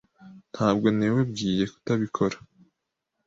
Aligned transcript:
Ntabwo 0.53 0.87
nawebwiye 0.97 1.63
kutabikora. 1.73 2.37